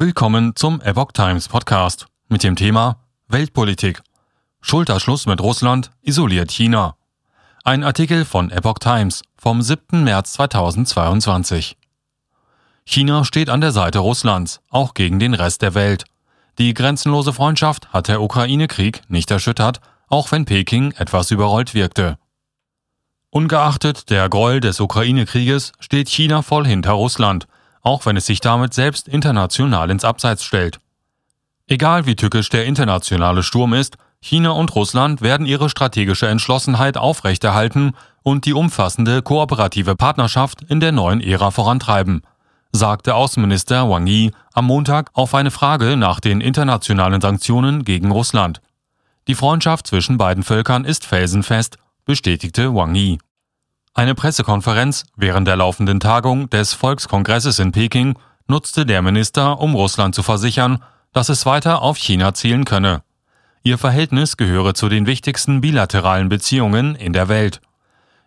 Willkommen 0.00 0.54
zum 0.54 0.80
Epoch 0.80 1.10
Times 1.10 1.48
Podcast 1.48 2.06
mit 2.28 2.44
dem 2.44 2.54
Thema 2.54 3.00
Weltpolitik. 3.26 4.00
Schulterschluss 4.60 5.26
mit 5.26 5.40
Russland 5.40 5.90
isoliert 6.02 6.52
China. 6.52 6.94
Ein 7.64 7.82
Artikel 7.82 8.24
von 8.24 8.52
Epoch 8.52 8.78
Times 8.78 9.24
vom 9.36 9.60
7. 9.60 10.04
März 10.04 10.34
2022. 10.34 11.76
China 12.84 13.24
steht 13.24 13.50
an 13.50 13.60
der 13.60 13.72
Seite 13.72 13.98
Russlands, 13.98 14.60
auch 14.70 14.94
gegen 14.94 15.18
den 15.18 15.34
Rest 15.34 15.62
der 15.62 15.74
Welt. 15.74 16.04
Die 16.58 16.74
grenzenlose 16.74 17.32
Freundschaft 17.32 17.92
hat 17.92 18.06
der 18.06 18.22
Ukraine-Krieg 18.22 19.02
nicht 19.08 19.32
erschüttert, 19.32 19.80
auch 20.06 20.30
wenn 20.30 20.44
Peking 20.44 20.92
etwas 20.92 21.32
überrollt 21.32 21.74
wirkte. 21.74 22.18
Ungeachtet 23.30 24.10
der 24.10 24.28
Gräuel 24.28 24.60
des 24.60 24.78
Ukraine-Krieges 24.78 25.72
steht 25.80 26.08
China 26.08 26.42
voll 26.42 26.68
hinter 26.68 26.92
Russland– 26.92 27.48
auch 27.82 28.06
wenn 28.06 28.16
es 28.16 28.26
sich 28.26 28.40
damit 28.40 28.74
selbst 28.74 29.08
international 29.08 29.90
ins 29.90 30.04
Abseits 30.04 30.44
stellt. 30.44 30.80
Egal 31.66 32.06
wie 32.06 32.16
tückisch 32.16 32.48
der 32.48 32.64
internationale 32.64 33.42
Sturm 33.42 33.74
ist, 33.74 33.96
China 34.20 34.50
und 34.50 34.74
Russland 34.74 35.20
werden 35.20 35.46
ihre 35.46 35.68
strategische 35.68 36.26
Entschlossenheit 36.26 36.96
aufrechterhalten 36.96 37.92
und 38.22 38.46
die 38.46 38.52
umfassende 38.52 39.22
kooperative 39.22 39.94
Partnerschaft 39.94 40.62
in 40.62 40.80
der 40.80 40.92
neuen 40.92 41.20
Ära 41.20 41.50
vorantreiben, 41.50 42.22
sagte 42.72 43.14
Außenminister 43.14 43.88
Wang 43.88 44.06
Yi 44.06 44.32
am 44.52 44.66
Montag 44.66 45.10
auf 45.12 45.34
eine 45.34 45.50
Frage 45.50 45.96
nach 45.96 46.20
den 46.20 46.40
internationalen 46.40 47.20
Sanktionen 47.20 47.84
gegen 47.84 48.10
Russland. 48.10 48.60
Die 49.28 49.34
Freundschaft 49.34 49.86
zwischen 49.86 50.18
beiden 50.18 50.42
Völkern 50.42 50.84
ist 50.84 51.06
felsenfest, 51.06 51.78
bestätigte 52.04 52.74
Wang 52.74 52.94
Yi. 52.94 53.18
Eine 53.94 54.14
Pressekonferenz 54.14 55.04
während 55.16 55.48
der 55.48 55.56
laufenden 55.56 56.00
Tagung 56.00 56.48
des 56.50 56.72
Volkskongresses 56.72 57.58
in 57.58 57.72
Peking 57.72 58.16
nutzte 58.46 58.86
der 58.86 59.02
Minister, 59.02 59.60
um 59.60 59.74
Russland 59.74 60.14
zu 60.14 60.22
versichern, 60.22 60.82
dass 61.12 61.28
es 61.28 61.46
weiter 61.46 61.82
auf 61.82 61.96
China 61.96 62.34
zielen 62.34 62.64
könne. 62.64 63.02
Ihr 63.62 63.78
Verhältnis 63.78 64.36
gehöre 64.36 64.74
zu 64.74 64.88
den 64.88 65.06
wichtigsten 65.06 65.60
bilateralen 65.60 66.28
Beziehungen 66.28 66.94
in 66.94 67.12
der 67.12 67.28
Welt. 67.28 67.60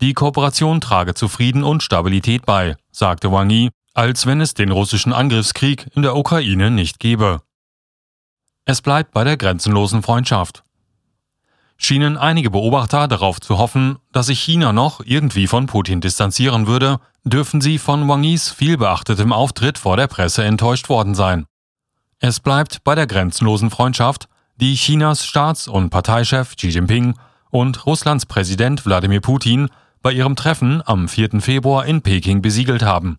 Die 0.00 0.12
Kooperation 0.12 0.80
trage 0.80 1.14
zu 1.14 1.28
Frieden 1.28 1.64
und 1.64 1.82
Stabilität 1.82 2.44
bei, 2.44 2.76
sagte 2.90 3.32
Wang 3.32 3.50
Yi, 3.50 3.70
als 3.94 4.26
wenn 4.26 4.40
es 4.40 4.54
den 4.54 4.70
russischen 4.70 5.12
Angriffskrieg 5.12 5.86
in 5.94 6.02
der 6.02 6.16
Ukraine 6.16 6.70
nicht 6.70 6.98
gebe. 6.98 7.40
Es 8.64 8.82
bleibt 8.82 9.12
bei 9.12 9.24
der 9.24 9.36
grenzenlosen 9.36 10.02
Freundschaft 10.02 10.64
schienen 11.84 12.16
einige 12.16 12.50
Beobachter 12.50 13.08
darauf 13.08 13.40
zu 13.40 13.58
hoffen, 13.58 13.98
dass 14.12 14.26
sich 14.26 14.40
China 14.40 14.72
noch 14.72 15.00
irgendwie 15.04 15.46
von 15.46 15.66
Putin 15.66 16.00
distanzieren 16.00 16.66
würde, 16.66 16.98
dürfen 17.24 17.60
sie 17.60 17.78
von 17.78 18.08
Wang 18.08 18.24
Yis 18.24 18.50
vielbeachtetem 18.50 19.32
Auftritt 19.32 19.78
vor 19.78 19.96
der 19.96 20.06
Presse 20.06 20.44
enttäuscht 20.44 20.88
worden 20.88 21.14
sein. 21.14 21.46
Es 22.18 22.40
bleibt 22.40 22.84
bei 22.84 22.94
der 22.94 23.06
grenzenlosen 23.06 23.70
Freundschaft, 23.70 24.28
die 24.56 24.74
Chinas 24.74 25.24
Staats- 25.24 25.68
und 25.68 25.90
Parteichef 25.90 26.56
Xi 26.56 26.68
Jinping 26.68 27.14
und 27.50 27.86
Russlands 27.86 28.26
Präsident 28.26 28.86
Wladimir 28.86 29.20
Putin 29.20 29.68
bei 30.02 30.12
ihrem 30.12 30.36
Treffen 30.36 30.82
am 30.84 31.08
4. 31.08 31.40
Februar 31.40 31.86
in 31.86 32.02
Peking 32.02 32.40
besiegelt 32.42 32.82
haben. 32.82 33.18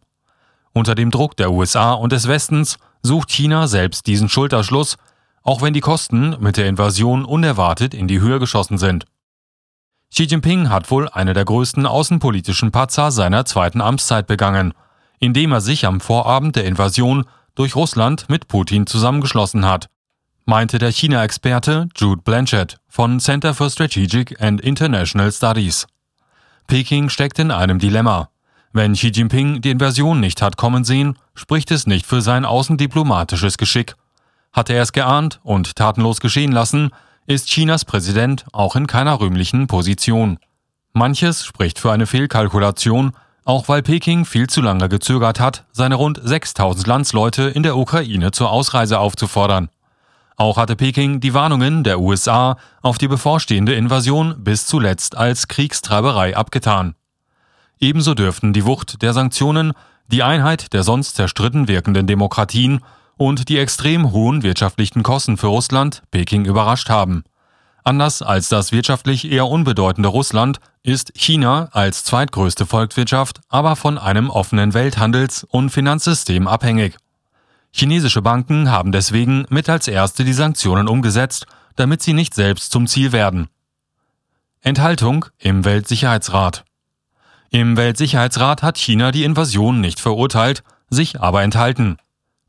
Unter 0.73 0.95
dem 0.95 1.11
Druck 1.11 1.37
der 1.37 1.51
USA 1.51 1.93
und 1.93 2.11
des 2.11 2.27
Westens 2.27 2.77
sucht 3.01 3.31
China 3.31 3.67
selbst 3.67 4.07
diesen 4.07 4.29
Schulterschluss 4.29 4.97
auch 5.45 5.61
wenn 5.61 5.73
die 5.73 5.79
Kosten 5.79 6.35
mit 6.39 6.57
der 6.57 6.67
Invasion 6.67 7.23
unerwartet 7.23 7.93
in 7.93 8.07
die 8.07 8.19
Höhe 8.19 8.39
geschossen 8.39 8.77
sind. 8.77 9.05
Xi 10.11 10.23
Jinping 10.23 10.69
hat 10.69 10.89
wohl 10.89 11.07
eine 11.07 11.33
der 11.33 11.45
größten 11.45 11.85
außenpolitischen 11.85 12.71
Patzer 12.71 13.11
seiner 13.11 13.45
zweiten 13.45 13.79
Amtszeit 13.79 14.27
begangen, 14.27 14.73
indem 15.19 15.51
er 15.51 15.61
sich 15.61 15.85
am 15.85 16.01
Vorabend 16.01 16.55
der 16.55 16.65
Invasion 16.65 17.25
durch 17.53 17.75
Russland 17.75 18.27
mit 18.27 18.47
Putin 18.47 18.87
zusammengeschlossen 18.87 19.65
hat, 19.65 19.87
meinte 20.45 20.79
der 20.79 20.91
China-Experte 20.91 21.89
Jude 21.95 22.23
Blanchett 22.23 22.77
von 22.87 23.19
Center 23.19 23.53
for 23.53 23.69
Strategic 23.69 24.41
and 24.41 24.61
International 24.61 25.31
Studies. 25.31 25.85
Peking 26.67 27.09
steckt 27.09 27.37
in 27.37 27.51
einem 27.51 27.77
Dilemma. 27.77 28.29
Wenn 28.73 28.93
Xi 28.93 29.09
Jinping 29.09 29.61
die 29.61 29.69
Invasion 29.69 30.19
nicht 30.19 30.41
hat 30.41 30.57
kommen 30.57 30.83
sehen, 30.83 31.19
spricht 31.35 31.69
es 31.69 31.85
nicht 31.85 32.07
für 32.07 32.21
sein 32.21 32.45
außendiplomatisches 32.45 33.57
Geschick 33.57 33.95
hatte 34.55 34.73
er 34.73 34.83
es 34.83 34.93
geahnt 34.93 35.39
und 35.43 35.75
tatenlos 35.75 36.21
geschehen 36.21 36.53
lassen, 36.53 36.91
ist 37.27 37.49
Chinas 37.49 37.83
Präsident 37.83 38.45
auch 38.53 38.75
in 38.75 38.87
keiner 38.87 39.19
rühmlichen 39.19 39.67
Position. 39.67 40.39
Manches 40.93 41.43
spricht 41.43 41.77
für 41.77 41.91
eine 41.91 42.07
Fehlkalkulation, 42.07 43.11
auch 43.43 43.67
weil 43.67 43.83
Peking 43.83 44.23
viel 44.23 44.47
zu 44.47 44.61
lange 44.61 44.87
gezögert 44.87 45.41
hat, 45.41 45.65
seine 45.73 45.95
rund 45.95 46.21
6000 46.23 46.87
Landsleute 46.87 47.43
in 47.43 47.63
der 47.63 47.75
Ukraine 47.75 48.31
zur 48.31 48.49
Ausreise 48.49 48.99
aufzufordern. 48.99 49.69
Auch 50.37 50.57
hatte 50.57 50.75
Peking 50.75 51.19
die 51.19 51.33
Warnungen 51.33 51.83
der 51.83 51.99
USA 51.99 52.57
auf 52.81 52.97
die 52.97 53.07
bevorstehende 53.07 53.73
Invasion 53.73 54.35
bis 54.43 54.65
zuletzt 54.67 55.17
als 55.17 55.47
Kriegstreiberei 55.47 56.35
abgetan. 56.35 56.95
Ebenso 57.79 58.13
dürften 58.13 58.53
die 58.53 58.65
Wucht 58.65 59.01
der 59.01 59.13
Sanktionen, 59.13 59.73
die 60.07 60.23
Einheit 60.23 60.71
der 60.73 60.83
sonst 60.83 61.15
zerstritten 61.15 61.67
wirkenden 61.67 62.07
Demokratien 62.07 62.81
und 63.17 63.49
die 63.49 63.57
extrem 63.57 64.11
hohen 64.11 64.43
wirtschaftlichen 64.43 65.03
Kosten 65.03 65.37
für 65.37 65.47
Russland 65.47 66.03
Peking 66.11 66.45
überrascht 66.45 66.89
haben. 66.89 67.23
Anders 67.83 68.21
als 68.23 68.49
das 68.49 68.71
wirtschaftlich 68.71 69.31
eher 69.31 69.47
unbedeutende 69.47 70.09
Russland 70.09 70.59
ist 70.81 71.11
China 71.15 71.69
als 71.71 72.03
zweitgrößte 72.03 72.65
Volkswirtschaft 72.65 73.41
aber 73.47 73.75
von 73.75 73.97
einem 73.97 74.29
offenen 74.29 74.73
Welthandels- 74.73 75.43
und 75.43 75.69
Finanzsystem 75.69 76.47
abhängig. 76.47 76.97
Chinesische 77.71 78.21
Banken 78.21 78.71
haben 78.71 78.91
deswegen 78.91 79.45
mit 79.49 79.69
als 79.69 79.87
erste 79.87 80.23
die 80.23 80.33
Sanktionen 80.33 80.87
umgesetzt, 80.87 81.45
damit 81.75 82.01
sie 82.01 82.13
nicht 82.13 82.33
selbst 82.33 82.71
zum 82.71 82.87
Ziel 82.87 83.11
werden. 83.11 83.49
Enthaltung 84.61 85.25
im 85.37 85.63
Weltsicherheitsrat 85.63 86.65
Im 87.51 87.77
Weltsicherheitsrat 87.77 88.63
hat 88.63 88.79
China 88.79 89.11
die 89.11 89.25
Invasion 89.25 89.79
nicht 89.79 89.99
verurteilt, 89.99 90.63
sich 90.89 91.21
aber 91.21 91.43
enthalten. 91.43 91.97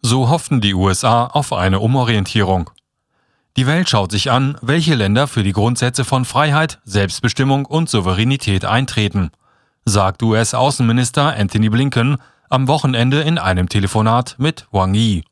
So 0.02 0.28
hofften 0.28 0.60
die 0.60 0.74
USA 0.74 1.26
auf 1.26 1.52
eine 1.52 1.80
Umorientierung. 1.80 2.70
Die 3.56 3.66
Welt 3.66 3.88
schaut 3.88 4.10
sich 4.10 4.30
an, 4.30 4.58
welche 4.60 4.94
Länder 4.94 5.26
für 5.26 5.42
die 5.42 5.52
Grundsätze 5.52 6.04
von 6.04 6.24
Freiheit, 6.24 6.78
Selbstbestimmung 6.84 7.64
und 7.64 7.88
Souveränität 7.88 8.66
eintreten, 8.66 9.30
sagt 9.86 10.22
US-Außenminister 10.22 11.34
Anthony 11.34 11.70
Blinken 11.70 12.18
am 12.50 12.68
Wochenende 12.68 13.22
in 13.22 13.38
einem 13.38 13.68
Telefonat 13.68 14.36
mit 14.38 14.66
Wang 14.72 14.94
Yi. 14.94 15.24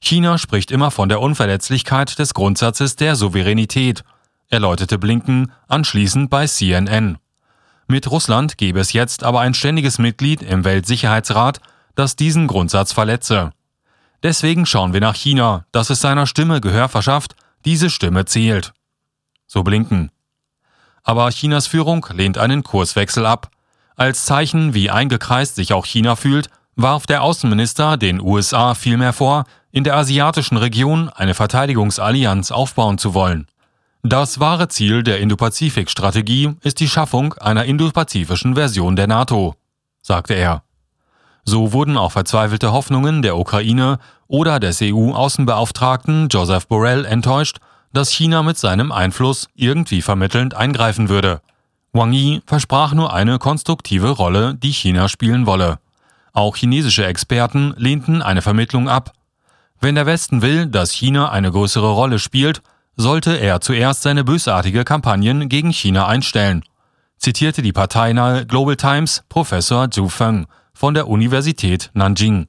China 0.00 0.38
spricht 0.38 0.70
immer 0.70 0.90
von 0.90 1.08
der 1.08 1.20
Unverletzlichkeit 1.20 2.18
des 2.18 2.34
Grundsatzes 2.34 2.96
der 2.96 3.16
Souveränität, 3.16 4.04
erläuterte 4.48 4.98
Blinken 4.98 5.52
anschließend 5.68 6.30
bei 6.30 6.46
CNN. 6.46 7.18
Mit 7.86 8.10
Russland 8.10 8.56
gebe 8.56 8.78
es 8.78 8.92
jetzt 8.92 9.24
aber 9.24 9.40
ein 9.40 9.54
ständiges 9.54 9.98
Mitglied 9.98 10.42
im 10.42 10.64
Weltsicherheitsrat, 10.64 11.60
das 11.96 12.16
diesen 12.16 12.46
Grundsatz 12.46 12.92
verletze. 12.92 13.50
Deswegen 14.22 14.66
schauen 14.66 14.92
wir 14.92 15.00
nach 15.00 15.16
China, 15.16 15.64
dass 15.72 15.90
es 15.90 16.00
seiner 16.00 16.26
Stimme 16.26 16.60
Gehör 16.60 16.88
verschafft, 16.88 17.36
diese 17.64 17.90
Stimme 17.90 18.24
zählt. 18.24 18.72
So 19.46 19.62
blinken. 19.62 20.10
Aber 21.02 21.30
Chinas 21.30 21.66
Führung 21.66 22.06
lehnt 22.12 22.38
einen 22.38 22.62
Kurswechsel 22.62 23.24
ab. 23.26 23.50
Als 23.96 24.24
Zeichen, 24.24 24.74
wie 24.74 24.90
eingekreist 24.90 25.56
sich 25.56 25.72
auch 25.72 25.86
China 25.86 26.16
fühlt, 26.16 26.48
warf 26.76 27.06
der 27.06 27.22
Außenminister 27.22 27.96
den 27.96 28.20
USA 28.20 28.74
vielmehr 28.74 29.12
vor, 29.12 29.44
in 29.72 29.84
der 29.84 29.96
asiatischen 29.96 30.56
Region 30.56 31.08
eine 31.08 31.34
Verteidigungsallianz 31.34 32.50
aufbauen 32.50 32.98
zu 32.98 33.14
wollen. 33.14 33.46
Das 34.02 34.40
wahre 34.40 34.68
Ziel 34.68 35.02
der 35.02 35.20
Indo-Pazifik-Strategie 35.20 36.54
ist 36.62 36.80
die 36.80 36.88
Schaffung 36.88 37.34
einer 37.34 37.64
indopazifischen 37.66 38.54
Version 38.54 38.96
der 38.96 39.06
NATO, 39.06 39.56
sagte 40.00 40.34
er. 40.34 40.62
So 41.44 41.72
wurden 41.72 41.96
auch 41.96 42.12
verzweifelte 42.12 42.72
Hoffnungen 42.72 43.22
der 43.22 43.36
Ukraine 43.36 43.98
oder 44.28 44.60
des 44.60 44.80
EU-Außenbeauftragten 44.82 46.28
Joseph 46.28 46.66
Borrell 46.68 47.04
enttäuscht, 47.04 47.58
dass 47.92 48.10
China 48.10 48.42
mit 48.42 48.58
seinem 48.58 48.92
Einfluss 48.92 49.48
irgendwie 49.54 50.02
vermittelnd 50.02 50.54
eingreifen 50.54 51.08
würde. 51.08 51.40
Wang 51.92 52.12
Yi 52.12 52.40
versprach 52.46 52.92
nur 52.92 53.12
eine 53.12 53.38
konstruktive 53.38 54.10
Rolle, 54.10 54.54
die 54.54 54.72
China 54.72 55.08
spielen 55.08 55.46
wolle. 55.46 55.78
Auch 56.32 56.56
chinesische 56.56 57.04
Experten 57.04 57.74
lehnten 57.76 58.22
eine 58.22 58.42
Vermittlung 58.42 58.88
ab. 58.88 59.12
Wenn 59.80 59.96
der 59.96 60.06
Westen 60.06 60.42
will, 60.42 60.66
dass 60.66 60.92
China 60.92 61.30
eine 61.30 61.50
größere 61.50 61.90
Rolle 61.90 62.20
spielt, 62.20 62.62
sollte 62.96 63.34
er 63.34 63.60
zuerst 63.60 64.02
seine 64.02 64.22
bösartige 64.22 64.84
Kampagnen 64.84 65.48
gegen 65.48 65.72
China 65.72 66.06
einstellen, 66.06 66.62
zitierte 67.16 67.62
die 67.62 67.72
parteinahe 67.72 68.46
Global 68.46 68.76
Times 68.76 69.24
Professor 69.28 69.90
Zhu 69.90 70.08
Feng 70.08 70.46
von 70.80 70.94
der 70.94 71.08
Universität 71.08 71.90
Nanjing. 71.92 72.48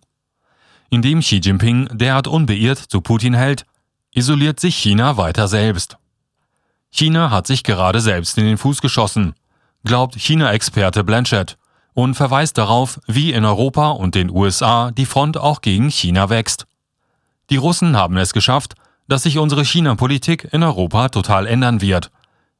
Indem 0.89 1.19
Xi 1.19 1.41
Jinping 1.43 1.89
derart 1.91 2.29
unbeirrt 2.29 2.77
zu 2.77 3.01
Putin 3.01 3.33
hält, 3.33 3.65
isoliert 4.13 4.57
sich 4.57 4.77
China 4.77 5.17
weiter 5.17 5.49
selbst. 5.49 5.97
China 6.91 7.29
hat 7.29 7.45
sich 7.45 7.61
gerade 7.61 7.99
selbst 7.99 8.37
in 8.37 8.45
den 8.45 8.57
Fuß 8.57 8.79
geschossen, 8.79 9.33
glaubt 9.83 10.15
China-Experte 10.15 11.03
Blanchett 11.03 11.57
und 11.93 12.15
verweist 12.15 12.57
darauf, 12.57 13.01
wie 13.05 13.33
in 13.33 13.43
Europa 13.43 13.89
und 13.89 14.15
den 14.15 14.29
USA 14.29 14.91
die 14.91 15.05
Front 15.05 15.35
auch 15.35 15.59
gegen 15.59 15.89
China 15.89 16.29
wächst. 16.29 16.67
Die 17.49 17.57
Russen 17.57 17.97
haben 17.97 18.15
es 18.15 18.31
geschafft, 18.31 18.75
dass 19.09 19.23
sich 19.23 19.39
unsere 19.39 19.65
China-Politik 19.65 20.47
in 20.53 20.63
Europa 20.63 21.09
total 21.09 21.47
ändern 21.47 21.81
wird, 21.81 22.11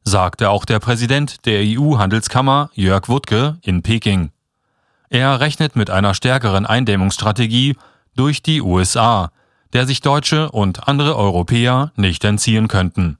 sagte 0.04 0.50
auch 0.50 0.66
der 0.66 0.80
Präsident 0.82 1.46
der 1.46 1.62
EU-Handelskammer 1.64 2.72
Jörg 2.74 3.08
Wuttke 3.08 3.58
in 3.62 3.84
Peking. 3.84 4.32
Er 5.12 5.42
rechnet 5.42 5.76
mit 5.76 5.90
einer 5.90 6.14
stärkeren 6.14 6.66
Eindämmungsstrategie 6.66 7.76
durch 8.16 8.42
die 8.42 8.62
USA, 8.62 9.32
der 9.74 9.86
sich 9.86 10.00
Deutsche 10.00 10.50
und 10.50 10.88
andere 10.88 11.18
Europäer 11.18 11.92
nicht 11.98 12.24
entziehen 12.24 12.70
könnten. 12.70 13.18